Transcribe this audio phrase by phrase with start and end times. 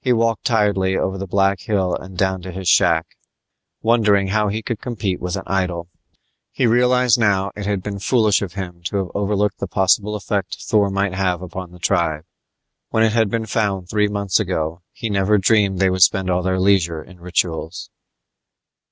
[0.00, 3.16] He walked tiredly over the black hill and down to his shack,
[3.82, 5.88] wondering how he could compete with an idol.
[6.52, 10.62] He realized now, it had been foolish of him to have overlooked the possible effect
[10.62, 12.22] Thor might have upon the tribe.
[12.90, 16.44] When it had been found three months ago, he never dreamed they would spend all
[16.44, 17.90] their leisure in rituals.